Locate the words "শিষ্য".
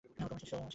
0.41-0.53